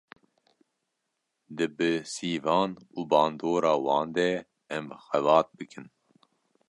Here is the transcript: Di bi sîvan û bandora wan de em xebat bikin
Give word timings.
Di 1.55 1.65
bi 1.77 1.89
sîvan 2.13 2.71
û 2.97 2.99
bandora 3.11 3.75
wan 3.85 4.07
de 4.17 4.29
em 4.77 4.85
xebat 5.07 5.47
bikin 5.57 5.85